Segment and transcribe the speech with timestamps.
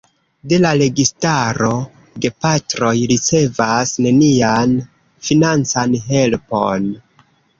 [0.51, 1.67] De la registaro
[2.25, 4.75] gepatroj ricevas nenian
[5.29, 6.89] financan helpon.